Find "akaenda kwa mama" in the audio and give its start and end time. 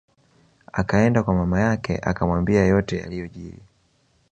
0.71-1.59